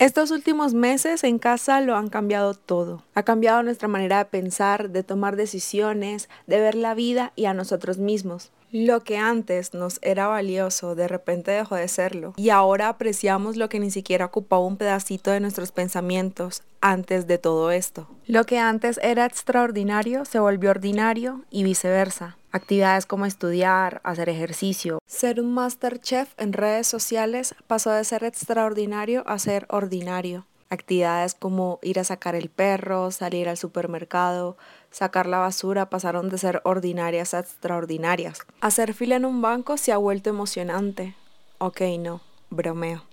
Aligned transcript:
Estos 0.00 0.30
últimos 0.30 0.72
meses 0.72 1.24
en 1.24 1.38
casa 1.38 1.82
lo 1.82 1.94
han 1.94 2.08
cambiado 2.08 2.54
todo. 2.54 3.02
Ha 3.14 3.22
cambiado 3.22 3.62
nuestra 3.62 3.86
manera 3.86 4.16
de 4.16 4.24
pensar, 4.24 4.88
de 4.88 5.02
tomar 5.02 5.36
decisiones, 5.36 6.30
de 6.46 6.58
ver 6.58 6.74
la 6.74 6.94
vida 6.94 7.34
y 7.36 7.44
a 7.44 7.52
nosotros 7.52 7.98
mismos. 7.98 8.50
Lo 8.72 9.04
que 9.04 9.18
antes 9.18 9.74
nos 9.74 9.98
era 10.00 10.26
valioso 10.26 10.94
de 10.94 11.06
repente 11.06 11.50
dejó 11.50 11.74
de 11.74 11.86
serlo 11.86 12.32
y 12.38 12.48
ahora 12.48 12.88
apreciamos 12.88 13.58
lo 13.58 13.68
que 13.68 13.78
ni 13.78 13.90
siquiera 13.90 14.24
ocupaba 14.24 14.64
un 14.64 14.78
pedacito 14.78 15.32
de 15.32 15.40
nuestros 15.40 15.70
pensamientos 15.70 16.62
antes 16.80 17.26
de 17.26 17.36
todo 17.36 17.70
esto. 17.70 18.08
Lo 18.26 18.44
que 18.44 18.58
antes 18.58 18.98
era 19.02 19.26
extraordinario 19.26 20.24
se 20.24 20.38
volvió 20.38 20.70
ordinario 20.70 21.42
y 21.50 21.62
viceversa. 21.62 22.38
Actividades 22.52 23.06
como 23.06 23.26
estudiar, 23.26 24.00
hacer 24.02 24.28
ejercicio. 24.28 24.98
Ser 25.06 25.40
un 25.40 25.54
master 25.54 26.00
chef 26.00 26.32
en 26.36 26.52
redes 26.52 26.88
sociales 26.88 27.54
pasó 27.68 27.90
de 27.90 28.02
ser 28.02 28.24
extraordinario 28.24 29.22
a 29.28 29.38
ser 29.38 29.66
ordinario. 29.68 30.46
Actividades 30.68 31.34
como 31.34 31.78
ir 31.82 32.00
a 32.00 32.04
sacar 32.04 32.34
el 32.34 32.48
perro, 32.48 33.10
salir 33.12 33.48
al 33.48 33.56
supermercado, 33.56 34.56
sacar 34.90 35.26
la 35.26 35.38
basura 35.38 35.90
pasaron 35.90 36.28
de 36.28 36.38
ser 36.38 36.60
ordinarias 36.64 37.34
a 37.34 37.40
extraordinarias. 37.40 38.40
Hacer 38.60 38.94
fila 38.94 39.16
en 39.16 39.24
un 39.24 39.42
banco 39.42 39.76
se 39.76 39.92
ha 39.92 39.96
vuelto 39.96 40.30
emocionante. 40.30 41.14
Ok, 41.58 41.82
no, 41.98 42.20
bromeo. 42.50 43.04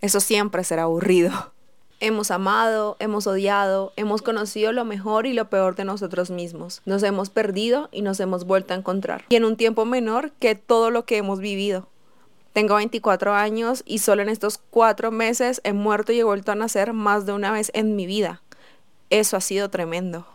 Eso 0.00 0.20
siempre 0.20 0.64
será 0.64 0.82
aburrido. 0.82 1.51
Hemos 2.04 2.32
amado, 2.32 2.96
hemos 2.98 3.28
odiado, 3.28 3.92
hemos 3.94 4.22
conocido 4.22 4.72
lo 4.72 4.84
mejor 4.84 5.24
y 5.24 5.34
lo 5.34 5.48
peor 5.48 5.76
de 5.76 5.84
nosotros 5.84 6.32
mismos. 6.32 6.82
Nos 6.84 7.04
hemos 7.04 7.30
perdido 7.30 7.88
y 7.92 8.02
nos 8.02 8.18
hemos 8.18 8.44
vuelto 8.44 8.74
a 8.74 8.76
encontrar. 8.76 9.24
Y 9.28 9.36
en 9.36 9.44
un 9.44 9.56
tiempo 9.56 9.84
menor 9.84 10.32
que 10.40 10.56
todo 10.56 10.90
lo 10.90 11.04
que 11.04 11.18
hemos 11.18 11.38
vivido. 11.38 11.86
Tengo 12.54 12.74
24 12.74 13.34
años 13.34 13.84
y 13.86 14.00
solo 14.00 14.20
en 14.22 14.30
estos 14.30 14.58
cuatro 14.58 15.12
meses 15.12 15.60
he 15.62 15.72
muerto 15.72 16.10
y 16.10 16.18
he 16.18 16.24
vuelto 16.24 16.50
a 16.50 16.56
nacer 16.56 16.92
más 16.92 17.24
de 17.24 17.34
una 17.34 17.52
vez 17.52 17.70
en 17.72 17.94
mi 17.94 18.06
vida. 18.06 18.42
Eso 19.10 19.36
ha 19.36 19.40
sido 19.40 19.70
tremendo. 19.70 20.26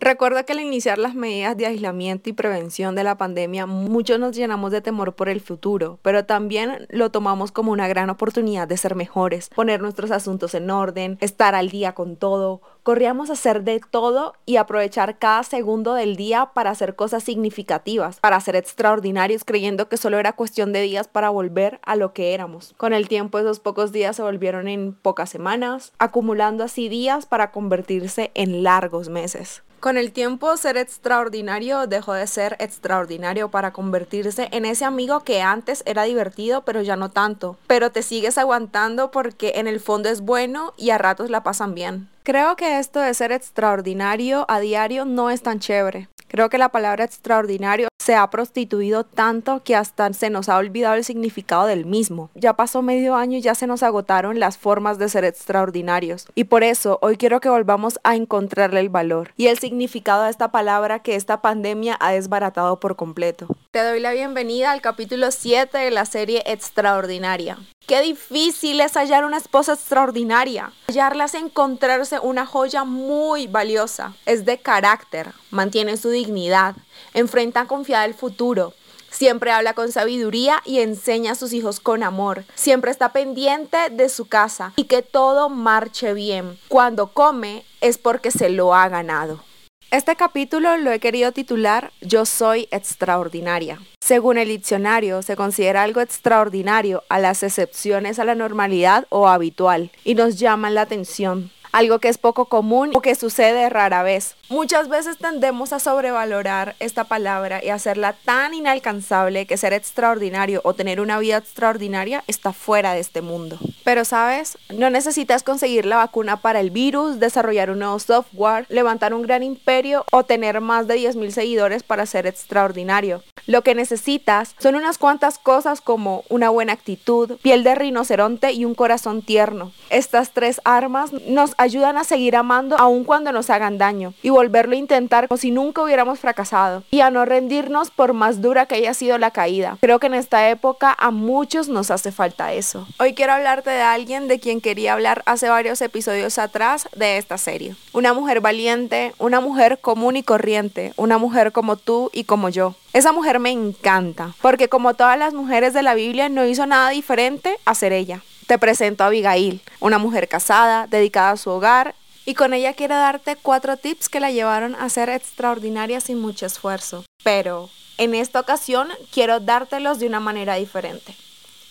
Recuerda 0.00 0.44
que 0.44 0.52
al 0.52 0.60
iniciar 0.60 0.96
las 0.96 1.16
medidas 1.16 1.56
de 1.56 1.66
aislamiento 1.66 2.30
y 2.30 2.32
prevención 2.32 2.94
de 2.94 3.02
la 3.02 3.18
pandemia, 3.18 3.66
muchos 3.66 4.20
nos 4.20 4.36
llenamos 4.36 4.70
de 4.70 4.80
temor 4.80 5.16
por 5.16 5.28
el 5.28 5.40
futuro, 5.40 5.98
pero 6.02 6.24
también 6.24 6.86
lo 6.88 7.10
tomamos 7.10 7.50
como 7.50 7.72
una 7.72 7.88
gran 7.88 8.08
oportunidad 8.08 8.68
de 8.68 8.76
ser 8.76 8.94
mejores, 8.94 9.48
poner 9.48 9.82
nuestros 9.82 10.12
asuntos 10.12 10.54
en 10.54 10.70
orden, 10.70 11.18
estar 11.20 11.56
al 11.56 11.68
día 11.70 11.96
con 11.96 12.14
todo. 12.14 12.60
Corríamos 12.84 13.28
a 13.28 13.32
hacer 13.32 13.64
de 13.64 13.80
todo 13.90 14.34
y 14.46 14.54
aprovechar 14.54 15.18
cada 15.18 15.42
segundo 15.42 15.94
del 15.94 16.14
día 16.14 16.52
para 16.54 16.70
hacer 16.70 16.94
cosas 16.94 17.24
significativas, 17.24 18.20
para 18.20 18.38
ser 18.38 18.54
extraordinarios, 18.54 19.42
creyendo 19.42 19.88
que 19.88 19.96
solo 19.96 20.20
era 20.20 20.32
cuestión 20.32 20.72
de 20.72 20.80
días 20.80 21.08
para 21.08 21.30
volver 21.30 21.80
a 21.82 21.96
lo 21.96 22.12
que 22.12 22.34
éramos. 22.34 22.72
Con 22.76 22.92
el 22.92 23.08
tiempo 23.08 23.40
esos 23.40 23.58
pocos 23.58 23.90
días 23.90 24.14
se 24.14 24.22
volvieron 24.22 24.68
en 24.68 24.92
pocas 24.94 25.28
semanas, 25.28 25.92
acumulando 25.98 26.62
así 26.62 26.88
días 26.88 27.26
para 27.26 27.50
convertirse 27.50 28.30
en 28.34 28.62
largos 28.62 29.08
meses. 29.08 29.64
Con 29.80 29.96
el 29.96 30.10
tiempo, 30.10 30.56
ser 30.56 30.76
extraordinario 30.76 31.86
dejó 31.86 32.12
de 32.12 32.26
ser 32.26 32.56
extraordinario 32.58 33.48
para 33.48 33.72
convertirse 33.72 34.48
en 34.50 34.64
ese 34.64 34.84
amigo 34.84 35.20
que 35.20 35.40
antes 35.40 35.84
era 35.86 36.02
divertido, 36.02 36.62
pero 36.62 36.82
ya 36.82 36.96
no 36.96 37.10
tanto. 37.10 37.56
Pero 37.68 37.92
te 37.92 38.02
sigues 38.02 38.38
aguantando 38.38 39.12
porque 39.12 39.52
en 39.54 39.68
el 39.68 39.78
fondo 39.78 40.08
es 40.08 40.20
bueno 40.20 40.74
y 40.76 40.90
a 40.90 40.98
ratos 40.98 41.30
la 41.30 41.44
pasan 41.44 41.74
bien. 41.74 42.08
Creo 42.24 42.56
que 42.56 42.80
esto 42.80 43.00
de 43.00 43.14
ser 43.14 43.30
extraordinario 43.30 44.46
a 44.48 44.58
diario 44.58 45.04
no 45.04 45.30
es 45.30 45.42
tan 45.42 45.60
chévere. 45.60 46.08
Creo 46.26 46.50
que 46.50 46.58
la 46.58 46.70
palabra 46.70 47.04
extraordinario 47.04 47.87
se 48.08 48.14
ha 48.14 48.30
prostituido 48.30 49.04
tanto 49.04 49.62
que 49.62 49.76
hasta 49.76 50.10
se 50.14 50.30
nos 50.30 50.48
ha 50.48 50.56
olvidado 50.56 50.94
el 50.94 51.04
significado 51.04 51.66
del 51.66 51.84
mismo. 51.84 52.30
Ya 52.34 52.54
pasó 52.54 52.80
medio 52.80 53.14
año 53.14 53.36
y 53.36 53.42
ya 53.42 53.54
se 53.54 53.66
nos 53.66 53.82
agotaron 53.82 54.40
las 54.40 54.56
formas 54.56 54.96
de 54.96 55.10
ser 55.10 55.26
extraordinarios. 55.26 56.24
Y 56.34 56.44
por 56.44 56.64
eso 56.64 56.98
hoy 57.02 57.18
quiero 57.18 57.40
que 57.40 57.50
volvamos 57.50 58.00
a 58.04 58.16
encontrarle 58.16 58.80
el 58.80 58.88
valor 58.88 59.32
y 59.36 59.48
el 59.48 59.58
significado 59.58 60.22
de 60.22 60.30
esta 60.30 60.50
palabra 60.50 61.00
que 61.00 61.16
esta 61.16 61.42
pandemia 61.42 61.98
ha 62.00 62.12
desbaratado 62.12 62.80
por 62.80 62.96
completo. 62.96 63.46
Te 63.72 63.82
doy 63.82 64.00
la 64.00 64.12
bienvenida 64.12 64.72
al 64.72 64.80
capítulo 64.80 65.30
7 65.30 65.76
de 65.76 65.90
la 65.90 66.06
serie 66.06 66.42
Extraordinaria. 66.46 67.58
Qué 67.88 68.02
difícil 68.02 68.80
es 68.82 68.98
hallar 68.98 69.24
una 69.24 69.38
esposa 69.38 69.72
extraordinaria. 69.72 70.72
Hallarla 70.88 71.24
es 71.24 71.32
encontrarse 71.32 72.18
una 72.18 72.44
joya 72.44 72.84
muy 72.84 73.46
valiosa. 73.46 74.14
Es 74.26 74.44
de 74.44 74.58
carácter, 74.58 75.32
mantiene 75.50 75.96
su 75.96 76.10
dignidad, 76.10 76.76
enfrenta 77.14 77.64
el 78.04 78.14
futuro, 78.14 78.74
Siempre 79.10 79.50
habla 79.50 79.72
con 79.72 79.90
sabiduría 79.90 80.62
y 80.64 80.80
enseña 80.80 81.32
a 81.32 81.34
sus 81.34 81.52
hijos 81.52 81.80
con 81.80 82.02
amor. 82.02 82.44
Siempre 82.54 82.90
está 82.90 83.12
pendiente 83.12 83.76
de 83.90 84.08
su 84.08 84.28
casa 84.28 84.72
y 84.76 84.84
que 84.84 85.02
todo 85.02 85.48
marche 85.48 86.12
bien. 86.12 86.58
Cuando 86.68 87.12
come 87.12 87.64
es 87.80 87.98
porque 87.98 88.30
se 88.30 88.50
lo 88.50 88.74
ha 88.74 88.88
ganado. 88.88 89.42
Este 89.90 90.16
capítulo 90.16 90.76
lo 90.76 90.92
he 90.92 91.00
querido 91.00 91.32
titular 91.32 91.92
Yo 92.02 92.26
soy 92.26 92.68
extraordinaria. 92.70 93.80
Según 94.00 94.36
el 94.36 94.48
diccionario, 94.48 95.22
se 95.22 95.34
considera 95.34 95.82
algo 95.82 96.02
extraordinario 96.02 97.04
a 97.08 97.18
las 97.18 97.42
excepciones 97.42 98.18
a 98.18 98.24
la 98.24 98.34
normalidad 98.34 99.06
o 99.08 99.28
habitual 99.28 99.90
y 100.04 100.14
nos 100.14 100.38
llaman 100.38 100.74
la 100.74 100.82
atención 100.82 101.50
algo 101.72 101.98
que 101.98 102.08
es 102.08 102.18
poco 102.18 102.46
común 102.46 102.90
o 102.94 103.00
que 103.00 103.14
sucede 103.14 103.68
rara 103.68 104.02
vez. 104.02 104.34
Muchas 104.48 104.88
veces 104.88 105.18
tendemos 105.18 105.72
a 105.72 105.78
sobrevalorar 105.78 106.74
esta 106.80 107.04
palabra 107.04 107.62
y 107.62 107.68
hacerla 107.68 108.14
tan 108.14 108.54
inalcanzable 108.54 109.46
que 109.46 109.58
ser 109.58 109.74
extraordinario 109.74 110.62
o 110.64 110.72
tener 110.72 111.00
una 111.00 111.18
vida 111.18 111.36
extraordinaria 111.36 112.24
está 112.26 112.52
fuera 112.54 112.94
de 112.94 113.00
este 113.00 113.20
mundo. 113.20 113.58
Pero 113.84 114.04
sabes, 114.04 114.56
no 114.74 114.88
necesitas 114.88 115.42
conseguir 115.42 115.84
la 115.84 115.96
vacuna 115.96 116.38
para 116.38 116.60
el 116.60 116.70
virus, 116.70 117.20
desarrollar 117.20 117.70
un 117.70 117.80
nuevo 117.80 117.98
software, 117.98 118.66
levantar 118.70 119.12
un 119.12 119.22
gran 119.22 119.42
imperio 119.42 120.04
o 120.12 120.24
tener 120.24 120.60
más 120.60 120.86
de 120.86 120.96
10.000 120.96 121.30
seguidores 121.30 121.82
para 121.82 122.06
ser 122.06 122.26
extraordinario. 122.26 123.22
Lo 123.46 123.62
que 123.62 123.74
necesitas 123.74 124.54
son 124.58 124.74
unas 124.74 124.98
cuantas 124.98 125.38
cosas 125.38 125.80
como 125.80 126.24
una 126.28 126.50
buena 126.50 126.74
actitud, 126.74 127.38
piel 127.42 127.64
de 127.64 127.74
rinoceronte 127.74 128.52
y 128.52 128.64
un 128.64 128.74
corazón 128.74 129.22
tierno. 129.22 129.72
Estas 129.88 130.32
tres 130.32 130.60
armas 130.64 131.12
nos 131.12 131.54
ayudan 131.58 131.98
a 131.98 132.04
seguir 132.04 132.36
amando 132.36 132.76
aun 132.78 133.04
cuando 133.04 133.32
nos 133.32 133.50
hagan 133.50 133.76
daño 133.76 134.14
y 134.22 134.30
volverlo 134.30 134.74
a 134.74 134.78
intentar 134.78 135.28
como 135.28 135.36
si 135.36 135.50
nunca 135.50 135.82
hubiéramos 135.82 136.18
fracasado 136.18 136.84
y 136.90 137.00
a 137.00 137.10
no 137.10 137.24
rendirnos 137.24 137.90
por 137.90 138.14
más 138.14 138.40
dura 138.40 138.66
que 138.66 138.76
haya 138.76 138.94
sido 138.94 139.18
la 139.18 139.32
caída. 139.32 139.76
Creo 139.80 139.98
que 139.98 140.06
en 140.06 140.14
esta 140.14 140.48
época 140.48 140.94
a 140.98 141.10
muchos 141.10 141.68
nos 141.68 141.90
hace 141.90 142.12
falta 142.12 142.52
eso. 142.52 142.86
Hoy 142.98 143.12
quiero 143.12 143.32
hablarte 143.32 143.70
de 143.70 143.82
alguien 143.82 144.28
de 144.28 144.38
quien 144.40 144.60
quería 144.60 144.94
hablar 144.94 145.22
hace 145.26 145.48
varios 145.48 145.82
episodios 145.82 146.38
atrás 146.38 146.88
de 146.96 147.18
esta 147.18 147.36
serie. 147.36 147.74
Una 147.92 148.14
mujer 148.14 148.40
valiente, 148.40 149.12
una 149.18 149.40
mujer 149.40 149.80
común 149.80 150.16
y 150.16 150.22
corriente, 150.22 150.92
una 150.96 151.18
mujer 151.18 151.52
como 151.52 151.76
tú 151.76 152.10
y 152.12 152.24
como 152.24 152.48
yo. 152.48 152.74
Esa 152.92 153.12
mujer 153.12 153.38
me 153.38 153.50
encanta, 153.50 154.34
porque 154.40 154.68
como 154.68 154.94
todas 154.94 155.18
las 155.18 155.34
mujeres 155.34 155.74
de 155.74 155.82
la 155.82 155.94
Biblia 155.94 156.28
no 156.28 156.44
hizo 156.46 156.66
nada 156.66 156.90
diferente 156.90 157.56
a 157.64 157.74
ser 157.74 157.92
ella. 157.92 158.22
Te 158.48 158.56
presento 158.56 159.04
a 159.04 159.08
Abigail, 159.08 159.60
una 159.78 159.98
mujer 159.98 160.26
casada, 160.26 160.86
dedicada 160.86 161.32
a 161.32 161.36
su 161.36 161.50
hogar, 161.50 161.94
y 162.24 162.32
con 162.32 162.54
ella 162.54 162.72
quiero 162.72 162.94
darte 162.94 163.36
cuatro 163.36 163.76
tips 163.76 164.08
que 164.08 164.20
la 164.20 164.30
llevaron 164.30 164.74
a 164.74 164.88
ser 164.88 165.10
extraordinaria 165.10 166.00
sin 166.00 166.18
mucho 166.18 166.46
esfuerzo. 166.46 167.04
Pero 167.22 167.68
en 167.98 168.14
esta 168.14 168.40
ocasión 168.40 168.88
quiero 169.12 169.40
dártelos 169.40 169.98
de 169.98 170.06
una 170.06 170.18
manera 170.18 170.54
diferente. 170.54 171.14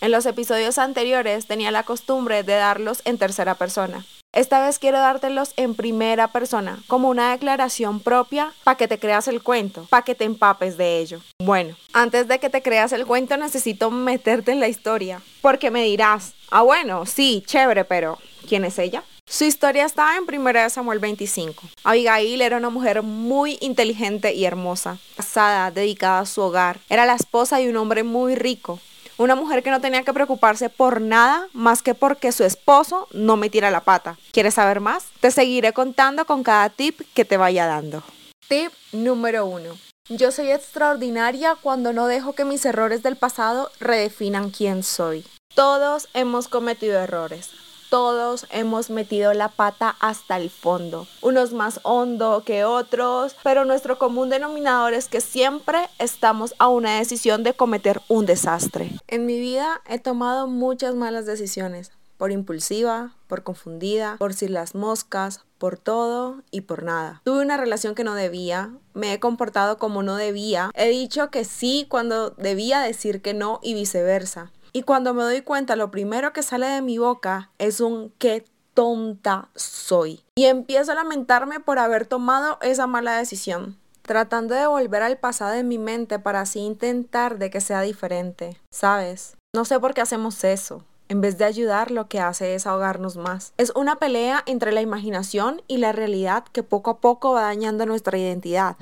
En 0.01 0.11
los 0.11 0.27
episodios 0.27 0.77
anteriores 0.77 1.47
tenía 1.47 1.71
la 1.71 1.81
costumbre 1.81 2.43
de 2.43 2.53
darlos 2.53 3.01
en 3.05 3.17
tercera 3.17 3.55
persona. 3.55 4.05
Esta 4.33 4.63
vez 4.63 4.77
quiero 4.77 4.99
dártelos 4.99 5.53
en 5.55 5.73
primera 5.73 6.27
persona, 6.31 6.83
como 6.87 7.09
una 7.09 7.31
declaración 7.31 7.99
propia 7.99 8.53
para 8.63 8.77
que 8.77 8.87
te 8.87 8.99
creas 8.99 9.27
el 9.27 9.41
cuento, 9.41 9.87
para 9.89 10.03
que 10.03 10.15
te 10.15 10.25
empapes 10.25 10.77
de 10.77 10.99
ello. 10.99 11.21
Bueno, 11.41 11.75
antes 11.93 12.27
de 12.27 12.37
que 12.37 12.49
te 12.49 12.61
creas 12.61 12.91
el 12.91 13.05
cuento 13.05 13.37
necesito 13.37 13.89
meterte 13.89 14.51
en 14.51 14.59
la 14.59 14.67
historia, 14.67 15.21
porque 15.41 15.71
me 15.71 15.83
dirás, 15.83 16.33
ah 16.51 16.61
bueno, 16.61 17.05
sí, 17.05 17.43
chévere, 17.47 17.85
pero 17.85 18.19
¿quién 18.47 18.65
es 18.65 18.77
ella? 18.77 19.03
Su 19.29 19.43
historia 19.43 19.85
está 19.85 20.15
en 20.15 20.23
1 20.23 20.69
Samuel 20.69 20.99
25. 20.99 21.63
Abigail 21.83 22.41
era 22.41 22.55
una 22.55 22.69
mujer 22.69 23.01
muy 23.01 23.57
inteligente 23.59 24.33
y 24.33 24.45
hermosa, 24.45 24.99
casada, 25.17 25.69
dedicada 25.69 26.19
a 26.19 26.25
su 26.25 26.41
hogar. 26.41 26.79
Era 26.89 27.05
la 27.05 27.15
esposa 27.15 27.57
de 27.57 27.69
un 27.69 27.75
hombre 27.75 28.03
muy 28.03 28.35
rico. 28.35 28.79
Una 29.17 29.35
mujer 29.35 29.63
que 29.63 29.71
no 29.71 29.81
tenía 29.81 30.03
que 30.03 30.13
preocuparse 30.13 30.69
por 30.69 31.01
nada 31.01 31.47
más 31.51 31.81
que 31.81 31.95
porque 31.95 32.31
su 32.31 32.43
esposo 32.43 33.07
no 33.13 33.35
me 33.35 33.49
tira 33.49 33.71
la 33.71 33.81
pata. 33.81 34.17
¿Quieres 34.31 34.53
saber 34.53 34.79
más? 34.79 35.05
Te 35.19 35.31
seguiré 35.31 35.73
contando 35.73 36.25
con 36.25 36.43
cada 36.43 36.69
tip 36.69 37.01
que 37.15 37.25
te 37.25 37.37
vaya 37.37 37.65
dando. 37.65 38.03
Tip 38.47 38.71
número 38.91 39.47
uno. 39.47 39.75
Yo 40.09 40.31
soy 40.31 40.51
extraordinaria 40.51 41.55
cuando 41.59 41.93
no 41.93 42.05
dejo 42.05 42.33
que 42.33 42.45
mis 42.45 42.63
errores 42.63 43.01
del 43.01 43.15
pasado 43.15 43.71
redefinan 43.79 44.51
quién 44.51 44.83
soy. 44.83 45.25
Todos 45.55 46.07
hemos 46.13 46.47
cometido 46.47 46.99
errores 46.99 47.49
todos 47.89 48.45
hemos 48.49 48.89
metido 48.89 49.33
la 49.33 49.49
pata 49.49 49.95
hasta 49.99 50.37
el 50.37 50.49
fondo, 50.49 51.07
unos 51.21 51.53
más 51.53 51.79
hondo 51.83 52.43
que 52.45 52.65
otros, 52.65 53.35
pero 53.43 53.65
nuestro 53.65 53.97
común 53.97 54.29
denominador 54.29 54.93
es 54.93 55.07
que 55.07 55.21
siempre 55.21 55.89
estamos 55.99 56.55
a 56.59 56.67
una 56.67 56.97
decisión 56.97 57.43
de 57.43 57.53
cometer 57.53 58.01
un 58.07 58.25
desastre. 58.25 58.91
En 59.07 59.25
mi 59.25 59.39
vida 59.39 59.81
he 59.87 59.99
tomado 59.99 60.47
muchas 60.47 60.95
malas 60.95 61.25
decisiones, 61.25 61.91
por 62.17 62.31
impulsiva, 62.31 63.11
por 63.27 63.43
confundida, 63.43 64.15
por 64.17 64.33
si 64.33 64.47
las 64.47 64.75
moscas, 64.75 65.41
por 65.57 65.77
todo 65.77 66.41
y 66.51 66.61
por 66.61 66.83
nada. 66.83 67.21
Tuve 67.23 67.41
una 67.41 67.57
relación 67.57 67.95
que 67.95 68.03
no 68.03 68.15
debía, 68.15 68.71
me 68.93 69.13
he 69.13 69.19
comportado 69.19 69.77
como 69.77 70.03
no 70.03 70.15
debía, 70.15 70.71
he 70.73 70.89
dicho 70.89 71.29
que 71.29 71.45
sí 71.45 71.85
cuando 71.89 72.31
debía 72.31 72.81
decir 72.81 73.21
que 73.21 73.33
no 73.33 73.59
y 73.61 73.73
viceversa. 73.73 74.51
Y 74.77 74.83
cuando 74.83 75.15
me 75.15 75.23
doy 75.23 75.41
cuenta, 75.41 75.75
lo 75.75 75.89
primero 75.89 76.33
que 76.33 76.43
sale 76.43 76.67
de 76.67 76.83
mi 76.83 76.99
boca 76.99 77.49
es 77.57 77.81
un 77.81 78.13
qué 78.19 78.45
tonta 78.75 79.49
soy. 79.55 80.21
Y 80.35 80.45
empiezo 80.45 80.91
a 80.91 80.93
lamentarme 80.93 81.59
por 81.59 81.79
haber 81.79 82.05
tomado 82.05 82.59
esa 82.61 82.85
mala 82.85 83.17
decisión 83.17 83.75
tratando 84.03 84.53
de 84.53 84.67
volver 84.67 85.01
al 85.01 85.17
pasado 85.17 85.55
en 85.55 85.67
mi 85.67 85.79
mente 85.79 86.19
para 86.19 86.41
así 86.41 86.59
intentar 86.59 87.39
de 87.39 87.49
que 87.49 87.59
sea 87.59 87.81
diferente, 87.81 88.55
¿sabes? 88.69 89.35
No 89.55 89.65
sé 89.65 89.79
por 89.79 89.95
qué 89.95 90.01
hacemos 90.01 90.43
eso. 90.43 90.83
En 91.09 91.21
vez 91.21 91.39
de 91.39 91.45
ayudar, 91.45 91.89
lo 91.89 92.07
que 92.07 92.19
hace 92.19 92.53
es 92.53 92.67
ahogarnos 92.67 93.17
más. 93.17 93.53
Es 93.57 93.71
una 93.75 93.97
pelea 93.97 94.43
entre 94.45 94.71
la 94.71 94.81
imaginación 94.81 95.63
y 95.67 95.77
la 95.77 95.91
realidad 95.91 96.45
que 96.51 96.61
poco 96.61 96.91
a 96.91 96.97
poco 96.99 97.33
va 97.33 97.41
dañando 97.41 97.85
nuestra 97.87 98.17
identidad. 98.17 98.77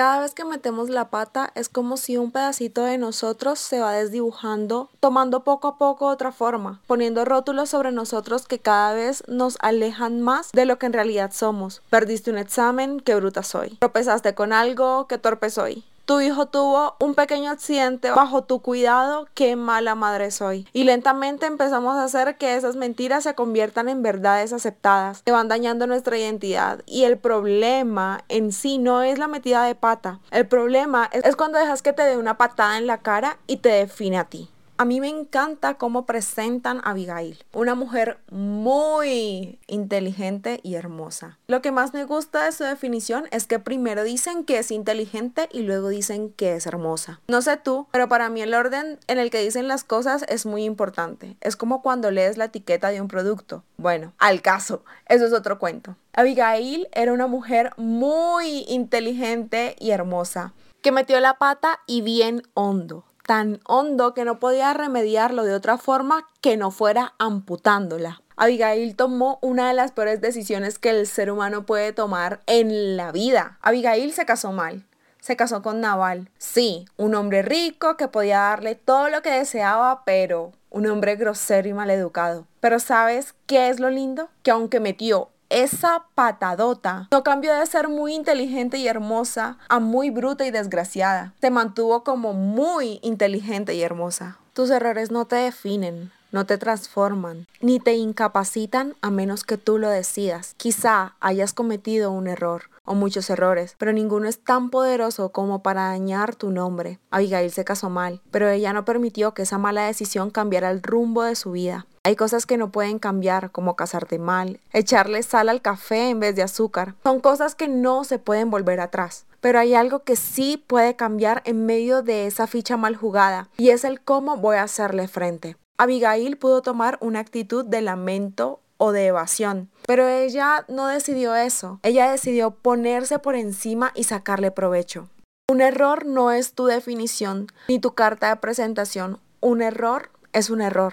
Cada 0.00 0.20
vez 0.20 0.32
que 0.32 0.46
metemos 0.46 0.88
la 0.88 1.10
pata 1.10 1.52
es 1.54 1.68
como 1.68 1.98
si 1.98 2.16
un 2.16 2.30
pedacito 2.30 2.84
de 2.84 2.96
nosotros 2.96 3.58
se 3.58 3.80
va 3.80 3.92
desdibujando, 3.92 4.88
tomando 4.98 5.44
poco 5.44 5.68
a 5.68 5.76
poco 5.76 6.06
otra 6.06 6.32
forma, 6.32 6.80
poniendo 6.86 7.26
rótulos 7.26 7.68
sobre 7.68 7.92
nosotros 7.92 8.46
que 8.46 8.58
cada 8.58 8.94
vez 8.94 9.22
nos 9.28 9.58
alejan 9.60 10.22
más 10.22 10.52
de 10.52 10.64
lo 10.64 10.78
que 10.78 10.86
en 10.86 10.94
realidad 10.94 11.32
somos. 11.34 11.82
Perdiste 11.90 12.30
un 12.30 12.38
examen, 12.38 13.00
qué 13.00 13.14
bruta 13.14 13.42
soy. 13.42 13.76
Tropezaste 13.78 14.34
con 14.34 14.54
algo, 14.54 15.06
qué 15.06 15.18
torpe 15.18 15.50
soy 15.50 15.84
tu 16.04 16.20
hijo 16.20 16.46
tuvo 16.46 16.96
un 16.98 17.14
pequeño 17.14 17.50
accidente 17.50 18.10
bajo 18.10 18.42
tu 18.42 18.60
cuidado, 18.60 19.28
qué 19.34 19.56
mala 19.56 19.94
madre 19.94 20.30
soy. 20.30 20.66
Y 20.72 20.84
lentamente 20.84 21.46
empezamos 21.46 21.96
a 21.96 22.04
hacer 22.04 22.36
que 22.36 22.56
esas 22.56 22.76
mentiras 22.76 23.24
se 23.24 23.34
conviertan 23.34 23.88
en 23.88 24.02
verdades 24.02 24.52
aceptadas, 24.52 25.22
que 25.22 25.32
van 25.32 25.48
dañando 25.48 25.86
nuestra 25.86 26.18
identidad. 26.18 26.82
Y 26.86 27.04
el 27.04 27.18
problema 27.18 28.24
en 28.28 28.52
sí 28.52 28.78
no 28.78 29.02
es 29.02 29.18
la 29.18 29.28
metida 29.28 29.64
de 29.64 29.74
pata. 29.74 30.20
El 30.30 30.46
problema 30.46 31.08
es, 31.12 31.36
cuando 31.36 31.58
dejas 31.58 31.82
que 31.82 31.92
te 31.92 32.02
dé 32.02 32.16
una 32.16 32.36
patada 32.36 32.78
en 32.78 32.86
la 32.86 32.98
cara 32.98 33.38
y 33.46 33.58
te 33.58 33.68
define 33.68 34.18
a 34.18 34.24
ti. 34.24 34.50
A 34.80 34.86
mí 34.86 34.98
me 34.98 35.10
encanta 35.10 35.74
cómo 35.74 36.06
presentan 36.06 36.78
a 36.78 36.92
Abigail, 36.92 37.44
una 37.52 37.74
mujer 37.74 38.16
muy 38.30 39.58
inteligente 39.66 40.58
y 40.62 40.76
hermosa. 40.76 41.36
Lo 41.48 41.60
que 41.60 41.70
más 41.70 41.92
me 41.92 42.04
gusta 42.04 42.46
de 42.46 42.52
su 42.52 42.64
definición 42.64 43.24
es 43.30 43.46
que 43.46 43.58
primero 43.58 44.04
dicen 44.04 44.42
que 44.42 44.56
es 44.56 44.70
inteligente 44.70 45.50
y 45.52 45.64
luego 45.64 45.90
dicen 45.90 46.32
que 46.32 46.56
es 46.56 46.66
hermosa. 46.66 47.20
No 47.28 47.42
sé 47.42 47.58
tú, 47.58 47.88
pero 47.92 48.08
para 48.08 48.30
mí 48.30 48.40
el 48.40 48.54
orden 48.54 48.98
en 49.06 49.18
el 49.18 49.30
que 49.30 49.42
dicen 49.42 49.68
las 49.68 49.84
cosas 49.84 50.24
es 50.30 50.46
muy 50.46 50.64
importante. 50.64 51.36
Es 51.42 51.56
como 51.56 51.82
cuando 51.82 52.10
lees 52.10 52.38
la 52.38 52.46
etiqueta 52.46 52.88
de 52.88 53.02
un 53.02 53.08
producto. 53.08 53.62
Bueno, 53.76 54.14
al 54.16 54.40
caso, 54.40 54.82
eso 55.10 55.26
es 55.26 55.34
otro 55.34 55.58
cuento. 55.58 55.96
Abigail 56.14 56.88
era 56.92 57.12
una 57.12 57.26
mujer 57.26 57.72
muy 57.76 58.64
inteligente 58.66 59.76
y 59.78 59.90
hermosa, 59.90 60.54
que 60.80 60.90
metió 60.90 61.20
la 61.20 61.34
pata 61.34 61.80
y 61.86 62.00
bien 62.00 62.44
hondo 62.54 63.04
tan 63.30 63.60
hondo 63.64 64.12
que 64.12 64.24
no 64.24 64.40
podía 64.40 64.74
remediarlo 64.74 65.44
de 65.44 65.54
otra 65.54 65.78
forma 65.78 66.26
que 66.40 66.56
no 66.56 66.72
fuera 66.72 67.14
amputándola. 67.20 68.22
Abigail 68.34 68.96
tomó 68.96 69.38
una 69.40 69.68
de 69.68 69.74
las 69.74 69.92
peores 69.92 70.20
decisiones 70.20 70.80
que 70.80 70.90
el 70.90 71.06
ser 71.06 71.30
humano 71.30 71.64
puede 71.64 71.92
tomar 71.92 72.40
en 72.48 72.96
la 72.96 73.12
vida. 73.12 73.56
Abigail 73.62 74.12
se 74.12 74.26
casó 74.26 74.50
mal. 74.50 74.84
Se 75.20 75.36
casó 75.36 75.62
con 75.62 75.80
Naval. 75.80 76.28
Sí, 76.38 76.86
un 76.96 77.14
hombre 77.14 77.42
rico 77.42 77.96
que 77.96 78.08
podía 78.08 78.40
darle 78.40 78.74
todo 78.74 79.08
lo 79.08 79.22
que 79.22 79.30
deseaba, 79.30 80.02
pero 80.04 80.50
un 80.68 80.88
hombre 80.88 81.14
grosero 81.14 81.68
y 81.68 81.72
maleducado. 81.72 82.48
Pero 82.58 82.80
¿sabes 82.80 83.36
qué 83.46 83.68
es 83.68 83.78
lo 83.78 83.90
lindo? 83.90 84.28
Que 84.42 84.50
aunque 84.50 84.80
metió 84.80 85.28
esa 85.50 86.04
patadota 86.14 87.08
no 87.10 87.22
cambió 87.22 87.54
de 87.54 87.66
ser 87.66 87.88
muy 87.88 88.14
inteligente 88.14 88.78
y 88.78 88.88
hermosa 88.88 89.58
a 89.68 89.80
muy 89.80 90.10
bruta 90.10 90.46
y 90.46 90.50
desgraciada. 90.50 91.34
Se 91.40 91.50
mantuvo 91.50 92.04
como 92.04 92.32
muy 92.32 93.00
inteligente 93.02 93.74
y 93.74 93.82
hermosa. 93.82 94.38
Tus 94.54 94.70
errores 94.70 95.10
no 95.10 95.26
te 95.26 95.36
definen, 95.36 96.12
no 96.32 96.46
te 96.46 96.58
transforman, 96.58 97.46
ni 97.60 97.80
te 97.80 97.94
incapacitan 97.94 98.94
a 99.00 99.10
menos 99.10 99.44
que 99.44 99.58
tú 99.58 99.78
lo 99.78 99.88
decidas. 99.88 100.54
Quizá 100.56 101.14
hayas 101.20 101.52
cometido 101.52 102.10
un 102.10 102.26
error 102.26 102.70
o 102.84 102.94
muchos 102.94 103.30
errores, 103.30 103.76
pero 103.78 103.92
ninguno 103.92 104.28
es 104.28 104.42
tan 104.42 104.70
poderoso 104.70 105.30
como 105.30 105.62
para 105.62 105.88
dañar 105.88 106.34
tu 106.34 106.50
nombre. 106.50 106.98
Abigail 107.10 107.50
se 107.52 107.64
casó 107.64 107.90
mal, 107.90 108.20
pero 108.30 108.48
ella 108.48 108.72
no 108.72 108.84
permitió 108.84 109.32
que 109.32 109.42
esa 109.42 109.58
mala 109.58 109.86
decisión 109.86 110.30
cambiara 110.30 110.70
el 110.70 110.82
rumbo 110.82 111.22
de 111.22 111.36
su 111.36 111.52
vida. 111.52 111.86
Hay 112.02 112.16
cosas 112.16 112.46
que 112.46 112.56
no 112.56 112.72
pueden 112.72 112.98
cambiar, 112.98 113.50
como 113.50 113.76
casarte 113.76 114.18
mal, 114.18 114.58
echarle 114.72 115.22
sal 115.22 115.50
al 115.50 115.60
café 115.60 116.08
en 116.08 116.18
vez 116.18 116.34
de 116.34 116.42
azúcar. 116.42 116.94
Son 117.04 117.20
cosas 117.20 117.54
que 117.54 117.68
no 117.68 118.04
se 118.04 118.18
pueden 118.18 118.50
volver 118.50 118.80
atrás. 118.80 119.26
Pero 119.40 119.58
hay 119.58 119.74
algo 119.74 120.00
que 120.00 120.16
sí 120.16 120.62
puede 120.66 120.96
cambiar 120.96 121.42
en 121.44 121.64
medio 121.66 122.02
de 122.02 122.26
esa 122.26 122.46
ficha 122.46 122.76
mal 122.76 122.96
jugada, 122.96 123.48
y 123.56 123.70
es 123.70 123.84
el 123.84 124.00
cómo 124.00 124.36
voy 124.36 124.56
a 124.56 124.64
hacerle 124.64 125.08
frente. 125.08 125.56
Abigail 125.80 126.36
pudo 126.36 126.60
tomar 126.60 126.98
una 127.00 127.20
actitud 127.20 127.64
de 127.64 127.80
lamento 127.80 128.60
o 128.76 128.92
de 128.92 129.06
evasión, 129.06 129.70
pero 129.86 130.06
ella 130.06 130.66
no 130.68 130.86
decidió 130.88 131.34
eso. 131.34 131.80
Ella 131.82 132.10
decidió 132.10 132.50
ponerse 132.50 133.18
por 133.18 133.34
encima 133.34 133.90
y 133.94 134.04
sacarle 134.04 134.50
provecho. 134.50 135.08
Un 135.50 135.62
error 135.62 136.04
no 136.04 136.32
es 136.32 136.52
tu 136.52 136.66
definición 136.66 137.46
ni 137.66 137.78
tu 137.78 137.94
carta 137.94 138.28
de 138.28 138.36
presentación. 138.36 139.20
Un 139.40 139.62
error 139.62 140.10
es 140.34 140.50
un 140.50 140.60
error. 140.60 140.92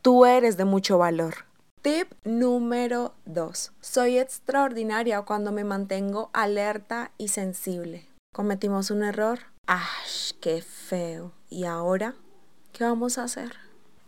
Tú 0.00 0.24
eres 0.24 0.56
de 0.56 0.64
mucho 0.64 0.96
valor. 0.96 1.44
Tip 1.82 2.10
número 2.24 3.12
2. 3.26 3.72
Soy 3.82 4.16
extraordinaria 4.16 5.20
cuando 5.20 5.52
me 5.52 5.64
mantengo 5.64 6.30
alerta 6.32 7.10
y 7.18 7.28
sensible. 7.28 8.08
¿Cometimos 8.32 8.90
un 8.90 9.02
error? 9.02 9.40
¡Ash! 9.66 10.32
¡Qué 10.40 10.62
feo! 10.62 11.32
¿Y 11.50 11.66
ahora? 11.66 12.14
¿Qué 12.72 12.84
vamos 12.84 13.18
a 13.18 13.24
hacer? 13.24 13.63